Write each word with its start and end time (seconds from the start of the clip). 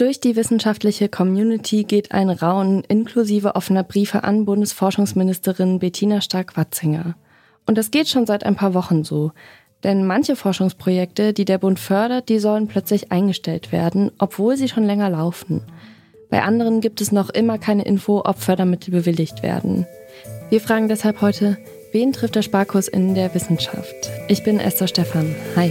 Durch 0.00 0.18
die 0.18 0.34
wissenschaftliche 0.34 1.10
Community 1.10 1.84
geht 1.84 2.12
ein 2.12 2.30
Raunen 2.30 2.82
inklusive 2.84 3.54
offener 3.54 3.82
Briefe 3.82 4.24
an 4.24 4.46
Bundesforschungsministerin 4.46 5.78
Bettina 5.78 6.22
Stark-Watzinger. 6.22 7.16
Und 7.66 7.76
das 7.76 7.90
geht 7.90 8.08
schon 8.08 8.24
seit 8.24 8.44
ein 8.46 8.56
paar 8.56 8.72
Wochen 8.72 9.04
so. 9.04 9.32
Denn 9.84 10.06
manche 10.06 10.36
Forschungsprojekte, 10.36 11.34
die 11.34 11.44
der 11.44 11.58
Bund 11.58 11.78
fördert, 11.78 12.30
die 12.30 12.38
sollen 12.38 12.66
plötzlich 12.66 13.12
eingestellt 13.12 13.72
werden, 13.72 14.10
obwohl 14.18 14.56
sie 14.56 14.70
schon 14.70 14.84
länger 14.84 15.10
laufen. 15.10 15.64
Bei 16.30 16.44
anderen 16.44 16.80
gibt 16.80 17.02
es 17.02 17.12
noch 17.12 17.28
immer 17.28 17.58
keine 17.58 17.84
Info, 17.84 18.22
ob 18.24 18.38
Fördermittel 18.38 18.92
bewilligt 18.92 19.42
werden. 19.42 19.86
Wir 20.48 20.62
fragen 20.62 20.88
deshalb 20.88 21.20
heute, 21.20 21.58
wen 21.92 22.14
trifft 22.14 22.36
der 22.36 22.42
Sparkurs 22.42 22.88
in 22.88 23.14
der 23.14 23.34
Wissenschaft? 23.34 24.08
Ich 24.28 24.44
bin 24.44 24.60
Esther 24.60 24.88
Stephan. 24.88 25.36
Hi. 25.56 25.70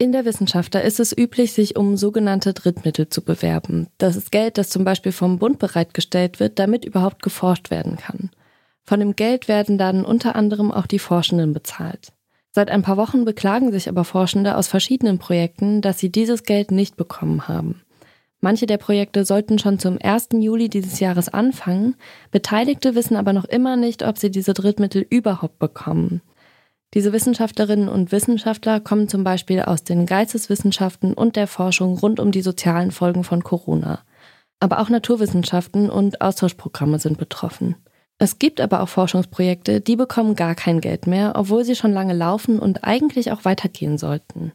In 0.00 0.12
der 0.12 0.24
Wissenschaft, 0.24 0.76
da 0.76 0.78
ist 0.78 1.00
es 1.00 1.16
üblich, 1.16 1.52
sich 1.52 1.76
um 1.76 1.96
sogenannte 1.96 2.54
Drittmittel 2.54 3.08
zu 3.08 3.20
bewerben. 3.20 3.88
Das 3.98 4.14
ist 4.14 4.30
Geld, 4.30 4.56
das 4.56 4.70
zum 4.70 4.84
Beispiel 4.84 5.10
vom 5.10 5.40
Bund 5.40 5.58
bereitgestellt 5.58 6.38
wird, 6.38 6.60
damit 6.60 6.84
überhaupt 6.84 7.20
geforscht 7.20 7.72
werden 7.72 7.96
kann. 7.96 8.30
Von 8.84 9.00
dem 9.00 9.16
Geld 9.16 9.48
werden 9.48 9.76
dann 9.76 10.04
unter 10.04 10.36
anderem 10.36 10.70
auch 10.70 10.86
die 10.86 11.00
Forschenden 11.00 11.52
bezahlt. 11.52 12.12
Seit 12.52 12.70
ein 12.70 12.82
paar 12.82 12.96
Wochen 12.96 13.24
beklagen 13.24 13.72
sich 13.72 13.88
aber 13.88 14.04
Forschende 14.04 14.56
aus 14.56 14.68
verschiedenen 14.68 15.18
Projekten, 15.18 15.80
dass 15.82 15.98
sie 15.98 16.12
dieses 16.12 16.44
Geld 16.44 16.70
nicht 16.70 16.96
bekommen 16.96 17.48
haben. 17.48 17.82
Manche 18.40 18.66
der 18.66 18.78
Projekte 18.78 19.24
sollten 19.24 19.58
schon 19.58 19.80
zum 19.80 19.98
1. 20.00 20.28
Juli 20.34 20.68
dieses 20.68 21.00
Jahres 21.00 21.28
anfangen, 21.28 21.96
Beteiligte 22.30 22.94
wissen 22.94 23.16
aber 23.16 23.32
noch 23.32 23.46
immer 23.46 23.74
nicht, 23.74 24.06
ob 24.06 24.16
sie 24.16 24.30
diese 24.30 24.54
Drittmittel 24.54 25.04
überhaupt 25.10 25.58
bekommen. 25.58 26.22
Diese 26.94 27.12
Wissenschaftlerinnen 27.12 27.88
und 27.88 28.12
Wissenschaftler 28.12 28.80
kommen 28.80 29.08
zum 29.08 29.22
Beispiel 29.22 29.60
aus 29.60 29.84
den 29.84 30.06
Geisteswissenschaften 30.06 31.12
und 31.12 31.36
der 31.36 31.46
Forschung 31.46 31.98
rund 31.98 32.18
um 32.18 32.32
die 32.32 32.40
sozialen 32.40 32.92
Folgen 32.92 33.24
von 33.24 33.44
Corona. 33.44 34.00
Aber 34.60 34.80
auch 34.80 34.88
Naturwissenschaften 34.88 35.90
und 35.90 36.20
Austauschprogramme 36.20 36.98
sind 36.98 37.18
betroffen. 37.18 37.76
Es 38.18 38.38
gibt 38.38 38.60
aber 38.60 38.82
auch 38.82 38.88
Forschungsprojekte, 38.88 39.80
die 39.80 39.96
bekommen 39.96 40.34
gar 40.34 40.54
kein 40.54 40.80
Geld 40.80 41.06
mehr, 41.06 41.34
obwohl 41.36 41.64
sie 41.64 41.76
schon 41.76 41.92
lange 41.92 42.14
laufen 42.14 42.58
und 42.58 42.82
eigentlich 42.84 43.30
auch 43.30 43.44
weitergehen 43.44 43.96
sollten. 43.96 44.52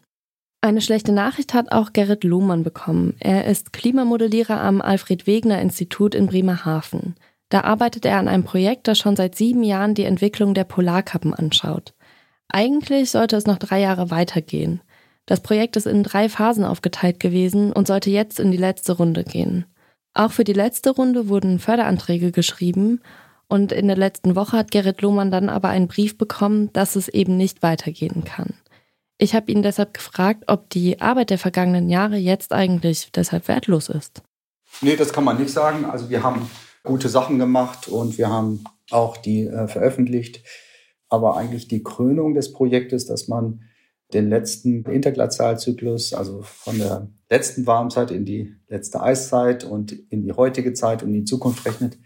Eine 0.60 0.82
schlechte 0.82 1.12
Nachricht 1.12 1.54
hat 1.54 1.72
auch 1.72 1.94
Gerrit 1.94 2.24
Lohmann 2.24 2.64
bekommen. 2.64 3.16
Er 3.20 3.46
ist 3.46 3.74
Klimamodellierer 3.74 4.60
am 4.60 4.82
Alfred 4.82 5.28
Wegener 5.28 5.62
Institut 5.62 6.16
in 6.16 6.28
Bremerhaven. 6.28 7.16
Da 7.50 7.62
arbeitet 7.62 8.06
er 8.06 8.18
an 8.18 8.28
einem 8.28 8.44
Projekt, 8.44 8.88
das 8.88 8.98
schon 8.98 9.16
seit 9.16 9.36
sieben 9.36 9.64
Jahren 9.64 9.94
die 9.94 10.06
Entwicklung 10.06 10.54
der 10.54 10.64
Polarkappen 10.64 11.34
anschaut. 11.34 11.94
Eigentlich 12.50 13.12
sollte 13.12 13.36
es 13.36 13.46
noch 13.46 13.58
drei 13.58 13.80
Jahre 13.80 14.12
weitergehen. 14.12 14.82
Das 15.26 15.42
Projekt 15.42 15.76
ist 15.76 15.88
in 15.88 16.04
drei 16.04 16.28
Phasen 16.30 16.66
aufgeteilt 16.66 17.20
gewesen 17.20 17.72
und 17.72 17.88
sollte 17.88 18.10
jetzt 18.10 18.40
in 18.40 18.52
die 18.52 18.58
letzte 18.58 18.94
Runde 18.94 19.24
gehen. 19.24 19.66
Auch 20.14 20.32
für 20.32 20.44
die 20.44 20.54
letzte 20.54 20.92
Runde 20.92 21.30
wurden 21.30 21.60
Förderanträge 21.60 22.32
geschrieben 22.32 23.02
und 23.48 23.72
in 23.72 23.88
der 23.88 23.98
letzten 23.98 24.36
Woche 24.36 24.58
hat 24.58 24.72
Gerrit 24.72 25.02
Lohmann 25.02 25.32
dann 25.32 25.50
aber 25.50 25.70
einen 25.70 25.88
Brief 25.88 26.18
bekommen, 26.18 26.72
dass 26.74 26.96
es 26.96 27.08
eben 27.08 27.38
nicht 27.38 27.64
weitergehen 27.64 28.24
kann. 28.24 28.54
Ich 29.18 29.36
habe 29.36 29.52
ihn 29.52 29.64
deshalb 29.64 29.94
gefragt, 29.94 30.46
ob 30.48 30.70
die 30.70 31.00
Arbeit 31.00 31.30
der 31.30 31.38
vergangenen 31.38 31.90
Jahre 31.90 32.18
jetzt 32.18 32.52
eigentlich 32.52 33.12
deshalb 33.12 33.48
wertlos 33.48 33.90
ist. 33.90 34.22
Nee, 34.82 34.96
das 34.96 35.14
kann 35.14 35.24
man 35.24 35.38
nicht 35.38 35.52
sagen. 35.52 35.86
Also 35.86 36.10
wir 36.10 36.24
haben 36.24 36.50
gute 36.84 37.10
Sachen 37.10 37.40
gemacht 37.40 37.88
und 37.88 38.18
wir 38.18 38.30
haben 38.30 38.64
auch 38.92 39.18
die 39.18 39.46
äh, 39.46 39.68
veröffentlicht 39.68 40.42
aber 41.14 41.38
eigentlich 41.38 41.68
die 41.68 41.84
Krönung 41.84 42.34
des 42.34 42.54
Projektes, 42.54 43.06
dass 43.06 43.28
man 43.28 43.62
den 44.16 44.30
letzten 44.30 44.84
Interglazialzyklus, 44.84 46.16
also 46.16 46.42
von 46.42 46.80
der 46.80 47.08
letzten 47.30 47.68
Warmzeit 47.68 48.10
in 48.10 48.26
die 48.26 48.56
letzte 48.68 49.00
Eiszeit 49.00 49.64
und 49.64 49.92
in 49.92 50.24
die 50.24 50.34
heutige 50.34 50.74
Zeit 50.74 51.04
und 51.04 51.10
in 51.10 51.14
die 51.14 51.26
Zukunft 51.26 51.68
rechnet, 51.68 52.00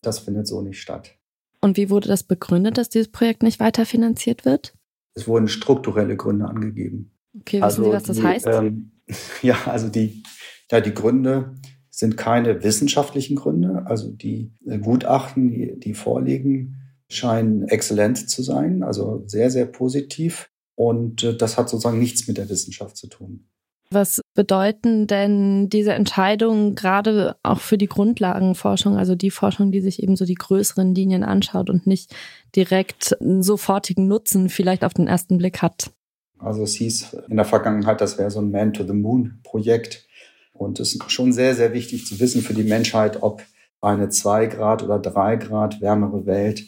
das 0.00 0.20
findet 0.20 0.46
so 0.46 0.62
nicht 0.62 0.80
statt. 0.80 1.16
Und 1.60 1.76
wie 1.76 1.90
wurde 1.90 2.06
das 2.06 2.22
begründet, 2.22 2.78
dass 2.78 2.88
dieses 2.88 3.08
Projekt 3.08 3.42
nicht 3.42 3.58
weiterfinanziert 3.58 4.44
wird? 4.44 4.76
Es 5.14 5.26
wurden 5.26 5.48
strukturelle 5.48 6.16
Gründe 6.16 6.46
angegeben. 6.46 7.10
Okay, 7.40 7.56
wissen 7.56 7.64
also 7.64 7.82
Sie, 7.82 7.90
was 7.90 8.02
das 8.04 8.16
die, 8.18 8.22
heißt? 8.22 8.46
Ähm, 8.46 8.92
ja, 9.42 9.56
also 9.66 9.88
die, 9.88 10.22
ja, 10.70 10.80
die 10.80 10.94
Gründe 10.94 11.56
sind 11.90 12.16
keine 12.16 12.62
wissenschaftlichen 12.62 13.34
Gründe. 13.34 13.86
Also 13.86 14.12
die 14.12 14.52
äh, 14.64 14.78
Gutachten, 14.78 15.50
die, 15.50 15.80
die 15.80 15.94
vorliegen, 15.94 16.85
scheinen 17.08 17.68
exzellent 17.68 18.28
zu 18.28 18.42
sein, 18.42 18.82
also 18.82 19.22
sehr, 19.26 19.50
sehr 19.50 19.66
positiv. 19.66 20.50
Und 20.74 21.22
äh, 21.22 21.36
das 21.36 21.56
hat 21.56 21.68
sozusagen 21.68 21.98
nichts 21.98 22.26
mit 22.28 22.38
der 22.38 22.48
Wissenschaft 22.48 22.96
zu 22.96 23.08
tun. 23.08 23.46
Was 23.90 24.20
bedeuten 24.34 25.06
denn 25.06 25.68
diese 25.68 25.92
Entscheidungen 25.92 26.74
gerade 26.74 27.36
auch 27.44 27.60
für 27.60 27.78
die 27.78 27.86
Grundlagenforschung, 27.86 28.96
also 28.96 29.14
die 29.14 29.30
Forschung, 29.30 29.70
die 29.70 29.80
sich 29.80 30.02
eben 30.02 30.16
so 30.16 30.24
die 30.24 30.34
größeren 30.34 30.92
Linien 30.92 31.22
anschaut 31.22 31.70
und 31.70 31.86
nicht 31.86 32.14
direkt 32.56 33.16
einen 33.20 33.44
sofortigen 33.44 34.08
Nutzen 34.08 34.48
vielleicht 34.48 34.84
auf 34.84 34.92
den 34.92 35.06
ersten 35.06 35.38
Blick 35.38 35.62
hat? 35.62 35.92
Also 36.38 36.64
es 36.64 36.74
hieß 36.74 37.16
in 37.28 37.36
der 37.36 37.44
Vergangenheit, 37.44 38.00
das 38.00 38.18
wäre 38.18 38.30
so 38.30 38.40
ein 38.40 38.50
Man-to-the-Moon-Projekt. 38.50 40.06
Und 40.52 40.80
es 40.80 40.94
ist 40.94 41.10
schon 41.10 41.32
sehr, 41.32 41.54
sehr 41.54 41.72
wichtig 41.72 42.06
zu 42.06 42.18
wissen 42.18 42.42
für 42.42 42.54
die 42.54 42.64
Menschheit, 42.64 43.22
ob 43.22 43.42
eine 43.80 44.08
zwei 44.08 44.46
Grad 44.46 44.82
oder 44.82 44.98
drei 44.98 45.36
Grad 45.36 45.80
wärmere 45.80 46.26
Welt 46.26 46.64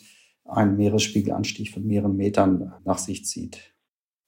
einen 0.48 0.76
Meeresspiegelanstieg 0.76 1.72
von 1.72 1.86
mehreren 1.86 2.16
Metern 2.16 2.74
nach 2.84 2.98
sich 2.98 3.24
zieht. 3.24 3.72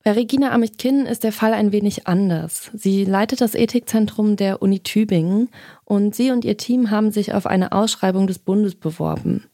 Bei 0.03 0.13
Regina 0.13 0.53
Amicht-Kinn 0.53 1.05
ist 1.05 1.25
der 1.25 1.33
Fall 1.33 1.53
ein 1.53 1.73
wenig 1.73 2.07
anders. 2.07 2.71
Sie 2.73 3.05
leitet 3.05 3.43
das 3.43 3.55
Ethikzentrum 3.55 4.37
der 4.37 4.63
Uni 4.63 4.81
Tübingen 4.81 5.51
und 5.85 6.15
sie 6.15 6.31
und 6.31 6.45
ihr 6.47 6.57
Team 6.57 6.91
haben 6.91 7.11
sich 7.11 7.35
auf 7.35 7.47
eine 7.47 7.73
Ausschreibung 7.73 8.27
des 8.27 8.39
Bundes 8.39 8.75
beworben. 8.75 9.45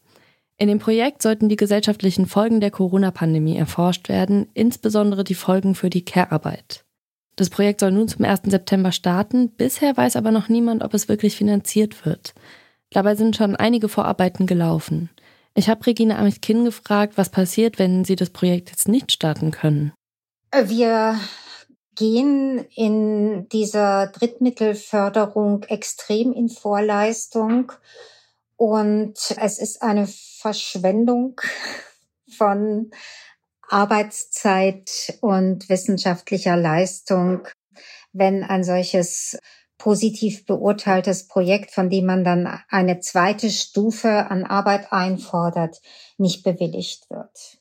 In 0.57 0.69
dem 0.69 0.79
Projekt 0.79 1.21
sollten 1.21 1.49
die 1.49 1.57
gesellschaftlichen 1.57 2.27
Folgen 2.27 2.61
der 2.61 2.71
Corona-Pandemie 2.71 3.57
erforscht 3.57 4.09
werden, 4.09 4.47
insbesondere 4.55 5.25
die 5.25 5.35
Folgen 5.35 5.75
für 5.75 5.91
die 5.91 6.05
Care-Arbeit. 6.05 6.85
Das 7.35 7.51
Projekt 7.51 7.81
soll 7.81 7.91
nun 7.91 8.09
zum 8.09 8.25
1. 8.25 8.43
September 8.47 8.93
starten, 8.93 9.51
bisher 9.51 9.97
weiß 9.97 10.17
aber 10.17 10.31
noch 10.31 10.49
niemand, 10.49 10.83
ob 10.83 10.95
es 10.95 11.09
wirklich 11.09 11.37
finanziert 11.37 12.07
wird. 12.07 12.35
Dabei 12.91 13.17
sind 13.17 13.37
schon 13.37 13.57
einige 13.57 13.89
Vorarbeiten 13.89 14.47
gelaufen. 14.47 15.11
Ich 15.59 15.71
habe 15.71 15.87
Regina 15.87 16.19
Amicht-Kinn 16.19 16.67
gefragt, 16.67 17.15
was 17.17 17.31
passiert, 17.31 17.79
wenn 17.79 18.05
Sie 18.05 18.15
das 18.15 18.29
Projekt 18.29 18.69
jetzt 18.69 18.89
nicht 18.89 19.11
starten 19.11 19.53
können. 19.53 19.95
Wir 20.53 21.19
gehen 21.95 22.67
in 22.75 23.49
dieser 23.49 24.09
Drittmittelförderung 24.09 25.63
extrem 25.63 26.35
in 26.35 26.51
Vorleistung 26.51 27.73
und 28.57 29.15
es 29.41 29.59
ist 29.59 29.81
eine 29.81 30.07
Verschwendung 30.07 31.41
von 32.37 32.91
Arbeitszeit 33.67 35.19
und 35.23 35.71
wissenschaftlicher 35.71 36.59
Leistung, 36.59 37.49
wenn 38.13 38.45
ein 38.45 38.63
solches 38.63 39.39
positiv 39.79 40.47
beurteiltes 40.47 41.29
Projekt, 41.29 41.71
von 41.71 41.91
dem 41.91 42.07
man 42.07 42.25
dann 42.25 42.49
eine 42.69 43.01
zweite 43.01 43.51
Stufe 43.51 44.31
an 44.31 44.45
Arbeit 44.45 44.93
einfordert, 44.93 45.81
nicht 46.19 46.43
bewilligt 46.43 47.11
wird. 47.11 47.59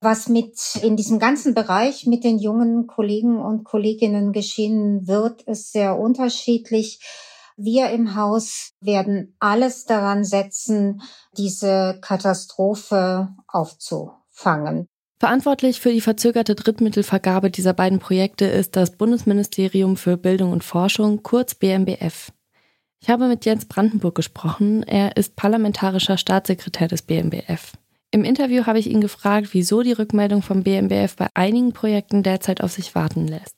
Was 0.00 0.28
mit 0.28 0.58
in 0.82 0.96
diesem 0.96 1.18
ganzen 1.18 1.54
Bereich 1.54 2.06
mit 2.06 2.24
den 2.24 2.38
jungen 2.38 2.86
Kollegen 2.86 3.38
und 3.38 3.64
Kolleginnen 3.64 4.32
geschehen 4.32 5.06
wird, 5.06 5.42
ist 5.42 5.72
sehr 5.72 5.98
unterschiedlich. 5.98 7.00
Wir 7.56 7.90
im 7.90 8.16
Haus 8.16 8.72
werden 8.80 9.36
alles 9.38 9.84
daran 9.84 10.24
setzen, 10.24 11.02
diese 11.36 11.98
Katastrophe 12.00 13.28
aufzufangen. 13.46 14.88
Verantwortlich 15.20 15.80
für 15.80 15.92
die 15.92 16.00
verzögerte 16.00 16.54
Drittmittelvergabe 16.54 17.50
dieser 17.50 17.74
beiden 17.74 17.98
Projekte 17.98 18.46
ist 18.46 18.74
das 18.74 18.96
Bundesministerium 18.96 19.98
für 19.98 20.16
Bildung 20.16 20.50
und 20.50 20.64
Forschung, 20.64 21.22
kurz 21.22 21.54
BMBF. 21.54 22.32
Ich 23.02 23.10
habe 23.10 23.28
mit 23.28 23.44
Jens 23.44 23.66
Brandenburg 23.66 24.14
gesprochen. 24.14 24.82
Er 24.82 25.18
ist 25.18 25.36
parlamentarischer 25.36 26.16
Staatssekretär 26.16 26.88
des 26.88 27.02
BMBF. 27.02 27.72
Im 28.10 28.24
Interview 28.24 28.64
habe 28.64 28.78
ich 28.78 28.88
ihn 28.88 29.02
gefragt, 29.02 29.48
wieso 29.52 29.82
die 29.82 29.92
Rückmeldung 29.92 30.40
vom 30.40 30.62
BMBF 30.62 31.16
bei 31.16 31.28
einigen 31.34 31.74
Projekten 31.74 32.22
derzeit 32.22 32.62
auf 32.62 32.72
sich 32.72 32.94
warten 32.94 33.28
lässt. 33.28 33.56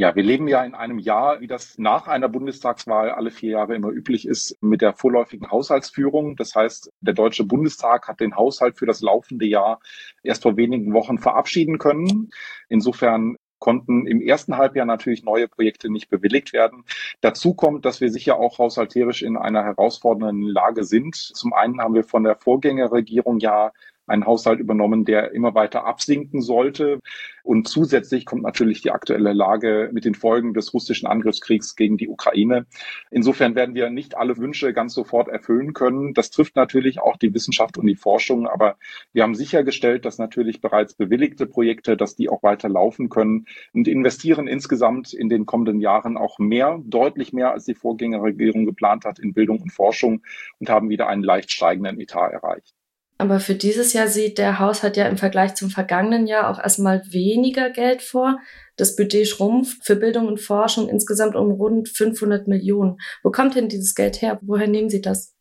Ja, 0.00 0.16
wir 0.16 0.22
leben 0.22 0.48
ja 0.48 0.64
in 0.64 0.74
einem 0.74 0.98
Jahr, 0.98 1.42
wie 1.42 1.46
das 1.46 1.76
nach 1.76 2.08
einer 2.08 2.30
Bundestagswahl 2.30 3.10
alle 3.10 3.30
vier 3.30 3.50
Jahre 3.50 3.74
immer 3.74 3.90
üblich 3.90 4.26
ist, 4.26 4.56
mit 4.62 4.80
der 4.80 4.94
vorläufigen 4.94 5.50
Haushaltsführung. 5.50 6.36
Das 6.36 6.54
heißt, 6.54 6.90
der 7.02 7.12
Deutsche 7.12 7.44
Bundestag 7.44 8.08
hat 8.08 8.18
den 8.18 8.34
Haushalt 8.34 8.78
für 8.78 8.86
das 8.86 9.02
laufende 9.02 9.44
Jahr 9.44 9.78
erst 10.22 10.44
vor 10.44 10.56
wenigen 10.56 10.94
Wochen 10.94 11.18
verabschieden 11.18 11.76
können. 11.76 12.30
Insofern 12.70 13.36
konnten 13.58 14.06
im 14.06 14.22
ersten 14.22 14.56
Halbjahr 14.56 14.86
natürlich 14.86 15.22
neue 15.22 15.48
Projekte 15.48 15.92
nicht 15.92 16.08
bewilligt 16.08 16.54
werden. 16.54 16.84
Dazu 17.20 17.52
kommt, 17.52 17.84
dass 17.84 18.00
wir 18.00 18.10
sicher 18.10 18.38
auch 18.38 18.58
haushalterisch 18.58 19.20
in 19.20 19.36
einer 19.36 19.64
herausfordernden 19.64 20.48
Lage 20.48 20.84
sind. 20.84 21.14
Zum 21.14 21.52
einen 21.52 21.78
haben 21.78 21.92
wir 21.92 22.04
von 22.04 22.24
der 22.24 22.36
Vorgängerregierung 22.36 23.38
ja 23.38 23.72
einen 24.10 24.26
Haushalt 24.26 24.60
übernommen, 24.60 25.04
der 25.04 25.32
immer 25.32 25.54
weiter 25.54 25.86
absinken 25.86 26.42
sollte. 26.42 27.00
Und 27.42 27.68
zusätzlich 27.68 28.26
kommt 28.26 28.42
natürlich 28.42 28.82
die 28.82 28.90
aktuelle 28.90 29.32
Lage 29.32 29.90
mit 29.92 30.04
den 30.04 30.14
Folgen 30.14 30.52
des 30.52 30.74
russischen 30.74 31.06
Angriffskriegs 31.06 31.74
gegen 31.74 31.96
die 31.96 32.08
Ukraine. 32.08 32.66
Insofern 33.10 33.54
werden 33.54 33.74
wir 33.74 33.90
nicht 33.90 34.16
alle 34.16 34.36
Wünsche 34.36 34.72
ganz 34.72 34.94
sofort 34.94 35.28
erfüllen 35.28 35.72
können. 35.72 36.12
Das 36.14 36.30
trifft 36.30 36.56
natürlich 36.56 37.00
auch 37.00 37.16
die 37.16 37.32
Wissenschaft 37.32 37.78
und 37.78 37.86
die 37.86 37.96
Forschung. 37.96 38.46
Aber 38.46 38.76
wir 39.12 39.22
haben 39.22 39.34
sichergestellt, 39.34 40.04
dass 40.04 40.18
natürlich 40.18 40.60
bereits 40.60 40.94
bewilligte 40.94 41.46
Projekte, 41.46 41.96
dass 41.96 42.16
die 42.16 42.28
auch 42.28 42.42
weiter 42.42 42.68
laufen 42.68 43.08
können 43.08 43.46
und 43.72 43.88
investieren 43.88 44.46
insgesamt 44.46 45.12
in 45.12 45.28
den 45.28 45.46
kommenden 45.46 45.80
Jahren 45.80 46.16
auch 46.16 46.38
mehr, 46.38 46.80
deutlich 46.84 47.32
mehr 47.32 47.52
als 47.52 47.64
die 47.64 47.74
Vorgängerregierung 47.74 48.66
geplant 48.66 49.04
hat 49.04 49.18
in 49.18 49.32
Bildung 49.32 49.60
und 49.62 49.72
Forschung 49.72 50.22
und 50.58 50.68
haben 50.68 50.90
wieder 50.90 51.08
einen 51.08 51.22
leicht 51.22 51.50
steigenden 51.50 52.00
Etat 52.00 52.30
erreicht. 52.30 52.74
Aber 53.20 53.38
für 53.38 53.54
dieses 53.54 53.92
Jahr 53.92 54.08
sieht 54.08 54.38
der 54.38 54.58
Haushalt 54.58 54.96
ja 54.96 55.06
im 55.06 55.18
Vergleich 55.18 55.54
zum 55.54 55.68
vergangenen 55.68 56.26
Jahr 56.26 56.48
auch 56.48 56.58
erstmal 56.58 57.02
weniger 57.10 57.68
Geld 57.68 58.00
vor. 58.00 58.38
Das 58.76 58.96
Budget 58.96 59.28
schrumpft 59.28 59.84
für 59.84 59.94
Bildung 59.94 60.26
und 60.26 60.40
Forschung 60.40 60.88
insgesamt 60.88 61.36
um 61.36 61.50
rund 61.50 61.90
500 61.90 62.48
Millionen. 62.48 62.96
Wo 63.22 63.30
kommt 63.30 63.56
denn 63.56 63.68
dieses 63.68 63.94
Geld 63.94 64.22
her? 64.22 64.38
Woher 64.40 64.68
nehmen 64.68 64.88
Sie 64.88 65.02
das? 65.02 65.34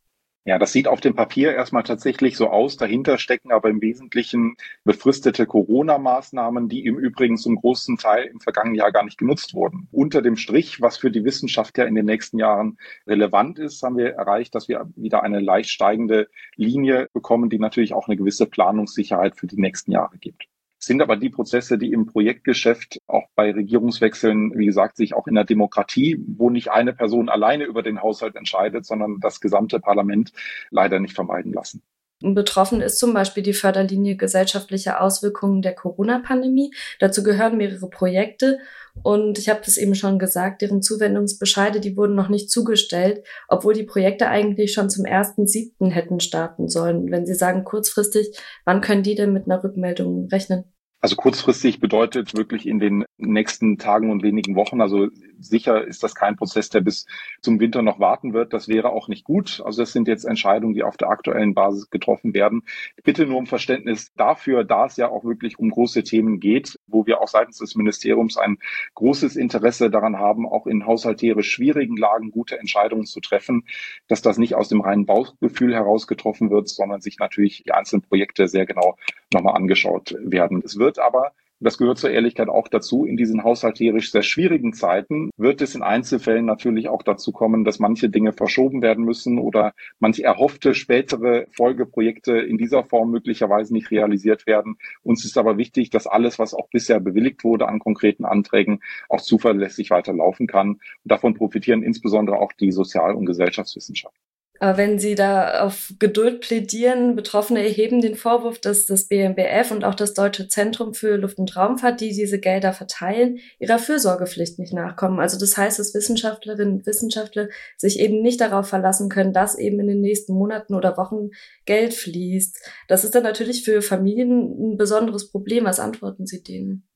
Ja, 0.45 0.57
das 0.57 0.71
sieht 0.71 0.88
auf 0.88 1.01
dem 1.01 1.15
Papier 1.15 1.53
erstmal 1.53 1.83
tatsächlich 1.83 2.36
so 2.36 2.50
aus. 2.50 2.77
Dahinter 2.77 3.18
stecken 3.18 3.51
aber 3.51 3.69
im 3.69 3.81
Wesentlichen 3.81 4.56
befristete 4.83 5.45
Corona-Maßnahmen, 5.45 6.69
die 6.69 6.86
im 6.86 6.97
Übrigen 6.97 7.38
zum 7.38 7.56
großen 7.57 7.97
Teil 7.97 8.25
im 8.25 8.39
vergangenen 8.39 8.75
Jahr 8.75 8.91
gar 8.91 9.03
nicht 9.03 9.18
genutzt 9.18 9.53
wurden. 9.53 9.88
Unter 9.91 10.21
dem 10.21 10.38
Strich, 10.38 10.81
was 10.81 10.97
für 10.97 11.12
die 11.12 11.24
Wissenschaft 11.25 11.77
ja 11.77 11.86
in 11.86 11.95
den 11.95 12.06
nächsten 12.06 12.39
Jahren 12.39 12.77
relevant 13.06 13.59
ist, 13.59 13.83
haben 13.83 13.97
wir 13.97 14.13
erreicht, 14.13 14.56
dass 14.56 14.68
wir 14.68 14.89
wieder 14.95 15.24
eine 15.24 15.39
leicht 15.39 15.69
steigende 15.69 16.30
Linie 16.56 17.09
bekommen, 17.13 17.50
die 17.50 17.59
natürlich 17.59 17.94
auch 17.94 18.07
eine 18.07 18.18
gewisse 18.18 18.45
Planungssicherheit 18.47 19.36
für 19.36 19.47
die 19.47 19.59
nächsten 19.59 19.91
Jahre 19.91 20.18
gibt 20.18 20.47
sind 20.80 21.02
aber 21.02 21.18
die 21.18 21.30
Prozesse, 21.30 21.78
die 21.78 21.92
im 21.92 22.06
Projektgeschäft 22.06 23.02
auch 23.08 23.28
bei 23.36 23.52
Regierungswechseln, 23.52 24.58
wie 24.58 24.66
gesagt, 24.66 24.98
sich 24.98 25.14
auch 25.14 25.28
in 25.28 25.36
der 25.36 25.44
Demokratie, 25.44 26.24
wo 26.26 26.50
nicht 26.50 26.72
eine 26.72 26.94
Person 26.94 27.30
alleine 27.30 27.66
über 27.66 27.84
den 27.84 28.02
Haushalt 28.02 28.36
entscheidet, 28.36 28.86
sondern 28.86 29.20
das 29.20 29.42
gesamte 29.42 29.80
Parlament 29.80 30.31
leider 30.72 31.00
nicht 31.00 31.14
vermeiden 31.14 31.54
lassen. 31.54 31.84
Betroffen 32.21 32.81
ist 32.81 33.00
zum 33.00 33.13
Beispiel 33.13 33.44
die 33.44 33.54
Förderlinie 33.54 34.18
gesellschaftliche 34.18 35.00
Auswirkungen 35.00 35.62
der 35.62 35.74
Corona-Pandemie. 35.74 36.74
Dazu 37.00 37.24
gehören 37.24 37.57
mehrere 37.57 37.89
Projekte 37.89 38.60
und 39.04 39.38
ich 39.38 39.48
habe 39.48 39.62
das 39.63 39.77
eben 39.77 39.95
schon 39.95 40.19
gesagt, 40.19 40.62
deren 40.62 40.81
Zuwendungsbescheide, 40.81 41.80
die 41.80 41.95
wurden 41.95 42.16
noch 42.16 42.27
nicht 42.27 42.51
zugestellt, 42.51 43.24
obwohl 43.48 43.74
die 43.74 43.83
Projekte 43.83 44.27
eigentlich 44.27 44.74
schon 44.74 44.89
zum 44.89 45.06
1.7. 45.06 45.92
hätten 45.92 46.19
starten 46.19 46.68
sollen. 46.68 47.10
Wenn 47.10 47.25
Sie 47.25 47.36
sagen 47.36 47.63
kurzfristig, 47.63 48.38
wann 48.65 48.81
können 48.81 49.04
die 49.04 49.15
denn 49.15 49.31
mit 49.31 49.45
einer 49.45 49.63
Rückmeldung 49.63 50.27
rechnen? 50.27 50.65
Also 51.01 51.16
kurzfristig 51.16 51.80
bedeutet 51.80 52.36
wirklich 52.36 52.68
in 52.68 52.80
den 52.80 53.06
nächsten 53.18 53.78
Tagen 53.78 54.12
und 54.12 54.22
wenigen 54.22 54.56
Wochen. 54.56 54.81
Also 54.81 55.07
sicher 55.40 55.88
ist 55.88 56.04
das 56.04 56.13
kein 56.13 56.36
Prozess, 56.36 56.68
der 56.69 56.81
bis 56.81 57.06
zum 57.42 57.62
Winter 57.62 57.81
noch 57.81 58.01
warten 58.01 58.34
wird. 58.34 58.51
Das 58.51 58.68
wäre 58.68 58.90
auch 58.90 59.07
nicht 59.07 59.24
gut. 59.24 59.62
Also 59.63 59.81
das 59.81 59.94
sind 59.94 60.10
jetzt 60.10 60.25
Entscheidungen, 60.25 60.74
die 60.74 60.84
auf 60.84 60.98
der 60.98 61.10
aktuellen 61.10 61.54
Basis 61.54 61.90
getroffen 61.90 62.34
werden. 62.34 62.63
Bitte 63.01 63.25
nur 63.25 63.38
um 63.38 63.48
Verständnis 63.48 64.12
dafür, 64.18 64.66
da 64.66 64.88
es 64.88 64.98
ja 64.98 65.07
auch 65.07 65.24
wirklich 65.24 65.57
um 65.57 65.69
große 65.69 66.04
Themen 66.04 66.42
geht, 66.42 66.78
wo 66.88 67.06
wir 67.06 67.22
auch 67.22 67.30
seitens 67.30 67.60
des 67.60 67.75
Ministeriums 67.75 68.36
ein 68.36 68.57
großes 68.96 69.38
Interesse 69.38 69.90
daran 69.90 70.19
haben, 70.19 70.46
auch 70.46 70.68
in 70.68 70.86
haushalterisch 70.86 71.50
schwierigen 71.50 71.96
Lagen 71.96 72.31
gute 72.31 72.60
Entscheidungen 72.60 73.06
zu 73.06 73.22
treffen, 73.22 73.63
dass 74.10 74.22
das 74.22 74.38
nicht 74.38 74.56
aus 74.56 74.68
dem 74.68 74.81
reinen 74.81 75.06
Bauchgefühl 75.06 75.74
heraus 75.74 76.07
getroffen 76.07 76.50
wird, 76.50 76.68
sondern 76.68 77.00
sich 77.00 77.19
natürlich 77.19 77.63
die 77.63 77.72
einzelnen 77.72 78.01
Projekte 78.01 78.50
sehr 78.50 78.66
genau 78.66 78.98
nochmal 79.34 79.56
angeschaut 79.56 80.16
werden. 80.20 80.62
Es 80.64 80.78
wird 80.78 81.00
aber 81.00 81.34
das 81.62 81.78
gehört 81.78 81.98
zur 81.98 82.12
Ehrlichkeit 82.12 82.48
auch 82.48 82.70
dazu. 82.70 83.04
In 83.04 83.18
diesen 83.18 83.44
haushalterisch 83.44 84.12
sehr 84.12 84.24
schwierigen 84.24 84.72
Zeiten 84.72 85.30
wird 85.36 85.62
es 85.62 85.76
in 85.76 85.84
Einzelfällen 85.84 86.46
natürlich 86.46 86.88
auch 86.88 87.04
dazu 87.04 87.34
kommen, 87.34 87.66
dass 87.66 87.80
manche 87.80 88.10
Dinge 88.10 88.31
verschoben 88.31 88.81
werden 88.81 89.04
müssen 89.04 89.38
oder 89.40 89.74
manche 90.00 90.24
erhoffte 90.24 90.74
spätere 90.74 91.48
Folgeprojekte 91.52 92.38
in 92.38 92.58
dieser 92.58 92.86
Form 92.86 93.12
möglicherweise 93.12 93.74
nicht 93.74 93.92
realisiert 93.92 94.48
werden. 94.48 94.78
Uns 95.04 95.26
ist 95.26 95.38
aber 95.38 95.58
wichtig, 95.58 95.90
dass 95.90 96.08
alles, 96.08 96.40
was 96.40 96.54
auch 96.54 96.70
bisher 96.70 97.02
bewilligt 97.02 97.44
wurde 97.44 97.68
an 97.68 97.80
konkreten 97.80 98.24
Anträgen, 98.24 98.80
auch 99.10 99.20
zuverlässig 99.20 99.90
weiterlaufen 99.90 100.48
kann. 100.48 100.70
Und 100.70 100.80
davon 101.04 101.34
profitieren 101.34 101.84
insbesondere 101.84 102.38
auch 102.38 102.54
die 102.54 102.72
Sozial- 102.72 103.16
und 103.16 103.25
Gesellschaftswissenschaften. 103.25 104.29
Wenn 104.62 105.00
Sie 105.00 105.16
da 105.16 105.62
auf 105.62 105.94
Geduld 106.00 106.42
plädieren, 106.42 107.16
Betroffene 107.16 107.64
erheben 107.64 108.02
den 108.02 108.16
Vorwurf, 108.16 108.60
dass 108.60 108.86
das 108.86 109.08
BMBF 109.08 109.72
und 109.72 109.86
auch 109.86 109.96
das 109.96 110.14
Deutsche 110.14 110.50
Zentrum 110.50 110.94
für 110.94 111.16
Luft- 111.16 111.40
und 111.40 111.56
Raumfahrt, 111.56 112.02
die 112.02 112.10
diese 112.10 112.40
Gelder 112.40 112.74
verteilen, 112.74 113.40
ihrer 113.58 113.80
Fürsorgepflicht 113.80 114.60
nicht 114.60 114.74
nachkommen. 114.74 115.22
Also 115.22 115.40
das 115.40 115.56
heißt, 115.56 115.80
dass 115.80 115.94
Wissenschaftlerinnen 115.94 116.80
und 116.80 116.86
Wissenschaftler 116.86 117.48
sich 117.78 118.00
eben 118.02 118.22
nicht 118.22 118.42
darauf 118.42 118.68
verlassen 118.68 119.08
können, 119.08 119.32
dass 119.32 119.58
eben 119.58 119.80
in 119.80 119.88
den 119.88 120.02
nächsten 120.02 120.34
Monaten 120.34 120.74
oder 120.74 120.98
Wochen 120.98 121.30
Geld 121.64 121.94
fließt. 121.94 122.60
Das 122.90 123.06
ist 123.06 123.16
dann 123.16 123.24
natürlich 123.24 123.64
für 123.64 123.82
Familien 123.82 124.74
ein 124.74 124.78
besonderes 124.78 125.32
Problem. 125.32 125.64
Was 125.64 125.80
antworten 125.80 126.26
Sie 126.26 126.44
denen? 126.44 126.88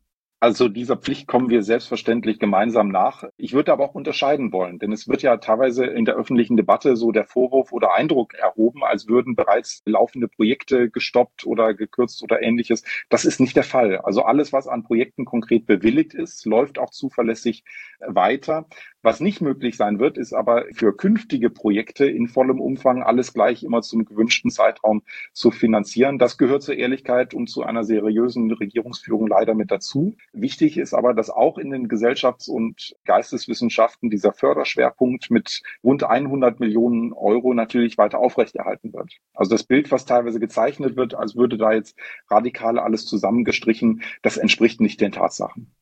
Also 0.44 0.68
dieser 0.68 0.98
Pflicht 0.98 1.26
kommen 1.26 1.50
wir 1.50 1.64
selbstverständlich 1.64 2.38
gemeinsam 2.38 2.90
nach. 2.90 3.24
Ich 3.38 3.54
würde 3.54 3.72
aber 3.72 3.86
auch 3.86 3.96
unterscheiden 3.96 4.52
wollen, 4.52 4.78
denn 4.78 4.92
es 4.92 5.08
wird 5.08 5.22
ja 5.22 5.38
teilweise 5.38 5.86
in 5.86 6.04
der 6.04 6.16
öffentlichen 6.16 6.58
Debatte 6.58 6.98
so 6.98 7.14
der 7.14 7.24
Vorwurf 7.24 7.72
oder 7.72 7.94
Eindruck 7.94 8.34
erhoben, 8.34 8.84
als 8.84 9.08
würden 9.08 9.38
bereits 9.38 9.82
laufende 9.86 10.28
Projekte 10.28 10.90
gestoppt 10.90 11.46
oder 11.46 11.74
gekürzt 11.74 12.24
oder 12.24 12.42
ähnliches. 12.42 12.84
Das 13.08 13.24
ist 13.24 13.40
nicht 13.40 13.56
der 13.56 13.64
Fall. 13.64 14.00
Also 14.00 14.24
alles, 14.24 14.52
was 14.52 14.68
an 14.68 14.84
Projekten 14.84 15.24
konkret 15.24 15.66
bewilligt 15.66 16.14
ist, 16.14 16.46
läuft 16.46 16.78
auch 16.78 16.90
zuverlässig 16.90 17.64
weiter. 18.06 18.68
Was 19.06 19.20
nicht 19.20 19.42
möglich 19.42 19.76
sein 19.76 20.00
wird, 20.00 20.18
ist 20.18 20.32
aber 20.32 20.64
für 20.72 20.96
künftige 20.96 21.50
Projekte 21.50 22.06
in 22.06 22.30
vollem 22.30 22.62
Umfang 22.62 23.04
alles 23.04 23.34
gleich 23.34 23.62
immer 23.62 23.82
zum 23.82 24.06
gewünschten 24.06 24.50
Zeitraum 24.50 25.04
zu 25.34 25.52
finanzieren. 25.52 26.20
Das 26.20 26.38
gehört 26.38 26.64
zur 26.64 26.78
Ehrlichkeit 26.78 27.34
und 27.34 27.48
zu 27.48 27.64
einer 27.64 27.84
seriösen 27.84 28.50
Regierungsführung 28.50 29.28
leider 29.28 29.56
mit 29.56 29.72
dazu. 29.72 30.16
Wichtig 30.32 30.78
ist 30.78 30.94
aber, 30.94 31.14
dass 31.14 31.30
auch 31.30 31.58
in 31.58 31.72
den 31.72 31.90
Gesellschafts- 31.90 32.48
und 32.48 32.96
Geisteswissenschaften 33.04 34.10
dieser 34.10 34.32
Förderschwerpunkt 34.32 35.30
mit 35.30 35.64
rund 35.84 36.06
100 36.06 36.62
Millionen 36.62 37.12
Euro 37.12 37.54
natürlich 37.54 37.98
weiter 37.98 38.20
aufrechterhalten 38.20 38.94
wird. 38.94 39.18
Also 39.34 39.52
das 39.52 39.66
Bild, 39.66 39.92
was 39.92 40.06
teilweise 40.06 40.40
gezeichnet 40.40 40.96
wird, 40.96 41.14
als 41.14 41.36
würde 41.36 41.58
da 41.58 41.74
jetzt 41.74 41.98
radikal 42.30 42.80
alles 42.80 43.06
zusammengestrichen, 43.06 44.02
das 44.22 44.38
entspricht 44.38 44.80
nicht 44.80 45.02
den 45.02 45.12
Tatsachen. 45.12 45.74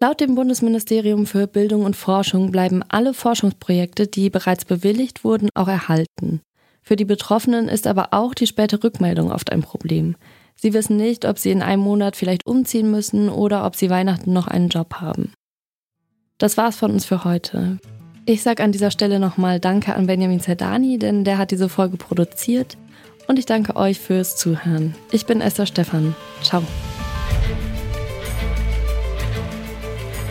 Laut 0.00 0.20
dem 0.20 0.36
Bundesministerium 0.36 1.26
für 1.26 1.48
Bildung 1.48 1.84
und 1.84 1.96
Forschung 1.96 2.52
bleiben 2.52 2.84
alle 2.88 3.14
Forschungsprojekte, 3.14 4.06
die 4.06 4.30
bereits 4.30 4.64
bewilligt 4.64 5.24
wurden, 5.24 5.48
auch 5.54 5.66
erhalten. 5.66 6.40
Für 6.82 6.94
die 6.94 7.04
Betroffenen 7.04 7.68
ist 7.68 7.86
aber 7.86 8.08
auch 8.12 8.32
die 8.32 8.46
späte 8.46 8.82
Rückmeldung 8.82 9.32
oft 9.32 9.50
ein 9.50 9.62
Problem. 9.62 10.16
Sie 10.54 10.72
wissen 10.72 10.96
nicht, 10.96 11.24
ob 11.24 11.38
sie 11.38 11.50
in 11.50 11.62
einem 11.62 11.82
Monat 11.82 12.14
vielleicht 12.14 12.46
umziehen 12.46 12.90
müssen 12.90 13.28
oder 13.28 13.64
ob 13.64 13.74
sie 13.74 13.90
Weihnachten 13.90 14.32
noch 14.32 14.46
einen 14.46 14.68
Job 14.68 14.94
haben. 14.94 15.32
Das 16.38 16.56
war's 16.56 16.76
von 16.76 16.92
uns 16.92 17.04
für 17.04 17.24
heute. 17.24 17.78
Ich 18.24 18.42
sage 18.42 18.62
an 18.62 18.72
dieser 18.72 18.92
Stelle 18.92 19.18
nochmal 19.18 19.58
Danke 19.58 19.94
an 19.94 20.06
Benjamin 20.06 20.40
Zerdani, 20.40 20.98
denn 20.98 21.24
der 21.24 21.38
hat 21.38 21.50
diese 21.50 21.68
Folge 21.68 21.96
produziert. 21.96 22.76
Und 23.26 23.38
ich 23.38 23.46
danke 23.46 23.74
euch 23.74 23.98
fürs 23.98 24.36
Zuhören. 24.36 24.94
Ich 25.10 25.26
bin 25.26 25.40
Esther 25.40 25.66
Stephan. 25.66 26.14
Ciao. 26.42 26.62